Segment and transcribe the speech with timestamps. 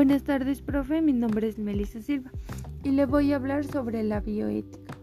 [0.00, 1.02] Buenas tardes, profe.
[1.02, 2.30] Mi nombre es Melissa Silva
[2.82, 4.94] y le voy a hablar sobre la bioética.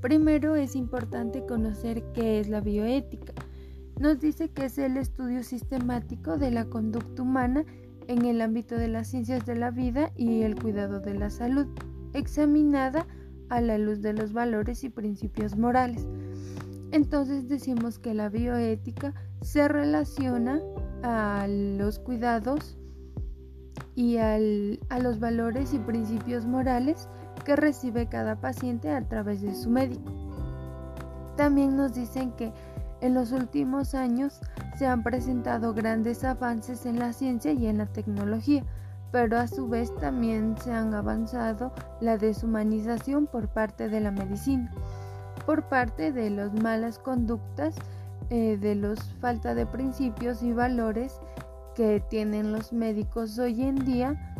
[0.00, 3.34] Primero es importante conocer qué es la bioética.
[4.00, 7.66] Nos dice que es el estudio sistemático de la conducta humana
[8.06, 11.66] en el ámbito de las ciencias de la vida y el cuidado de la salud,
[12.14, 13.06] examinada
[13.50, 16.08] a la luz de los valores y principios morales.
[16.90, 19.12] Entonces decimos que la bioética
[19.42, 20.62] se relaciona
[21.02, 22.77] a los cuidados
[23.98, 24.38] y a
[25.00, 27.08] los valores y principios morales
[27.44, 30.12] que recibe cada paciente a través de su médico.
[31.36, 32.52] También nos dicen que
[33.00, 34.40] en los últimos años
[34.76, 38.62] se han presentado grandes avances en la ciencia y en la tecnología,
[39.10, 44.70] pero a su vez también se han avanzado la deshumanización por parte de la medicina,
[45.44, 47.74] por parte de las malas conductas,
[48.30, 51.18] eh, de los falta de principios y valores
[51.78, 54.34] que tienen los médicos hoy en día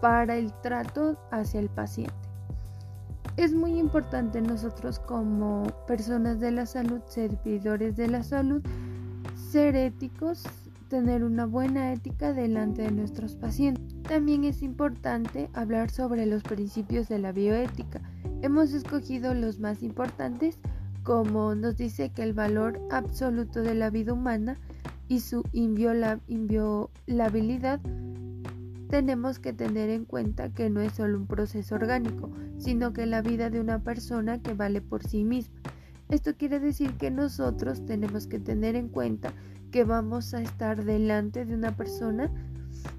[0.00, 2.14] para el trato hacia el paciente.
[3.36, 8.62] Es muy importante nosotros como personas de la salud, servidores de la salud,
[9.34, 10.44] ser éticos,
[10.86, 14.00] tener una buena ética delante de nuestros pacientes.
[14.04, 18.00] También es importante hablar sobre los principios de la bioética.
[18.42, 20.60] Hemos escogido los más importantes
[21.06, 24.58] como nos dice que el valor absoluto de la vida humana
[25.08, 27.80] y su inviolabilidad,
[28.88, 33.22] tenemos que tener en cuenta que no es solo un proceso orgánico, sino que la
[33.22, 35.56] vida de una persona que vale por sí misma.
[36.08, 39.32] Esto quiere decir que nosotros tenemos que tener en cuenta
[39.72, 42.30] que vamos a estar delante de una persona,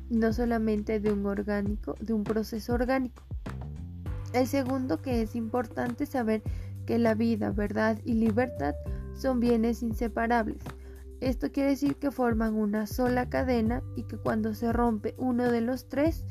[0.09, 3.23] no solamente de un orgánico, de un proceso orgánico.
[4.33, 6.43] El segundo que es importante saber
[6.85, 8.75] que la vida, verdad y libertad
[9.15, 10.57] son bienes inseparables.
[11.19, 15.61] Esto quiere decir que forman una sola cadena y que cuando se rompe uno de
[15.61, 16.23] los tres,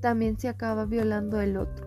[0.00, 1.86] también se acaba violando el otro.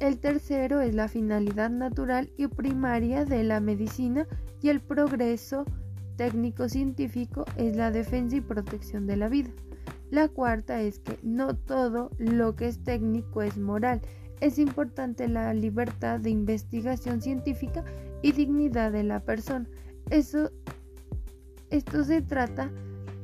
[0.00, 4.28] El tercero es la finalidad natural y primaria de la medicina
[4.62, 5.64] y el progreso
[6.16, 9.50] técnico-científico es la defensa y protección de la vida.
[10.10, 14.00] La cuarta es que no todo lo que es técnico es moral.
[14.40, 17.84] Es importante la libertad de investigación científica
[18.22, 19.66] y dignidad de la persona.
[20.10, 20.50] Eso
[21.70, 22.70] esto se trata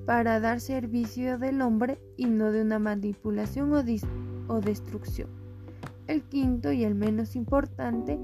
[0.07, 5.29] para dar servicio del hombre y no de una manipulación o, destrucción.
[6.07, 8.21] El quinto y el menos importante,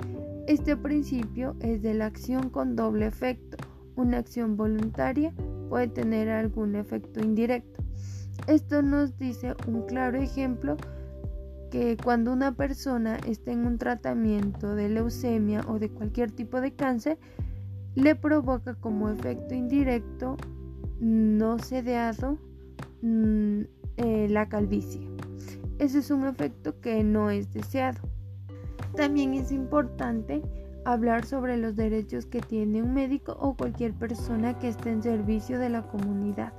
[0.46, 3.56] este principio es de la acción con doble efecto.
[3.96, 5.32] Una acción voluntaria
[5.70, 7.82] puede tener algún efecto indirecto.
[8.46, 10.76] Esto nos dice un claro ejemplo
[11.70, 16.72] que cuando una persona está en un tratamiento de leucemia o de cualquier tipo de
[16.72, 17.18] cáncer,
[17.94, 20.36] le provoca como efecto indirecto
[21.00, 22.38] no sedeado
[23.02, 23.62] mm,
[23.96, 25.08] eh, la calvicie.
[25.78, 28.00] Ese es un efecto que no es deseado.
[28.94, 30.42] También es importante
[30.84, 35.58] hablar sobre los derechos que tiene un médico o cualquier persona que esté en servicio
[35.58, 36.52] de la comunidad.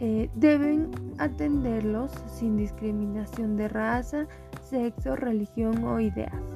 [0.00, 4.26] Eh, deben atenderlos sin discriminación de raza,
[4.68, 6.53] sexo, religión o ideas.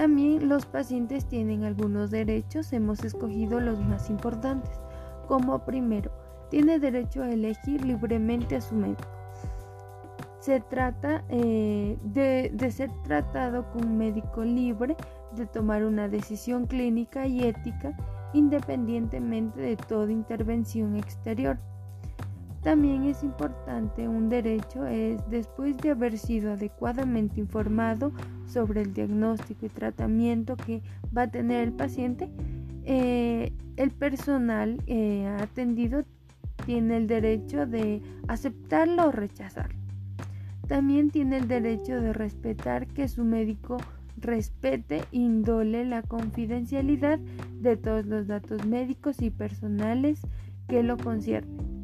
[0.00, 4.80] También los pacientes tienen algunos derechos, hemos escogido los más importantes,
[5.28, 6.10] como primero,
[6.48, 9.04] tiene derecho a elegir libremente a su médico.
[10.38, 14.96] Se trata eh, de, ser tratado con un médico libre
[15.36, 17.94] de tomar una decisión clínica y ética
[18.32, 21.58] independientemente de toda intervención exterior.
[22.62, 28.12] También es importante un derecho es después de haber sido adecuadamente informado
[28.50, 30.82] sobre el diagnóstico y tratamiento que
[31.16, 32.28] va a tener el paciente,
[32.84, 36.04] eh, el personal eh, atendido
[36.66, 39.78] tiene el derecho de aceptarlo o rechazarlo.
[40.68, 43.78] También tiene el derecho de respetar que su médico
[44.18, 47.18] respete e indole la confidencialidad
[47.60, 50.20] de todos los datos médicos y personales
[50.68, 51.80] que lo conciernen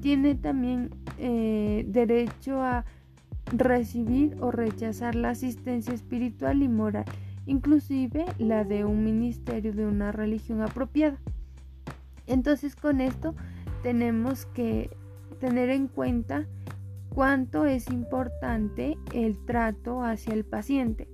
[0.00, 2.84] tiene también eh, derecho a
[3.52, 7.04] recibir o rechazar la asistencia espiritual y moral,
[7.46, 11.18] inclusive la de un ministerio de una religión apropiada.
[12.26, 13.34] Entonces con esto
[13.82, 14.90] tenemos que
[15.40, 16.46] tener en cuenta
[17.08, 21.08] cuánto es importante el trato hacia el paciente.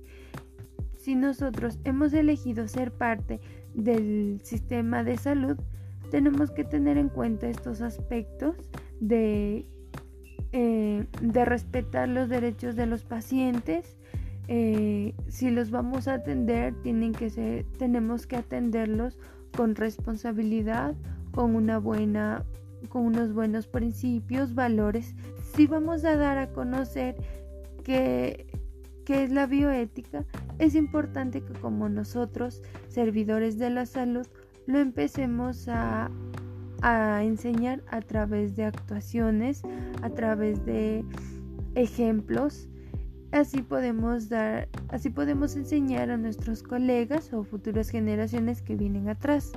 [0.97, 3.39] Si nosotros hemos elegido ser parte
[3.73, 5.57] del sistema de salud,
[6.11, 8.55] tenemos que tener en cuenta estos aspectos
[8.99, 9.67] de,
[10.57, 13.97] eh, de respetar los derechos de los pacientes.
[14.47, 19.19] Eh, si los vamos a atender, tienen que tenemos que atenderlos
[19.57, 20.95] con responsabilidad,
[21.31, 22.45] con una buena
[22.87, 25.15] con unos buenos principios, valores
[25.55, 27.15] si vamos a dar a conocer
[27.83, 28.47] que,
[29.07, 30.25] es la bioética,
[30.59, 34.25] es importante que como nosotros, servidores de la salud,
[34.65, 36.09] lo empecemos a,
[36.85, 39.63] a enseñar a través de actuaciones,
[40.03, 41.03] a través de
[41.73, 42.69] ejemplos.
[43.31, 49.51] Así podemos dar, así podemos enseñar a nuestros colegas o futuras generaciones que vienen atrás.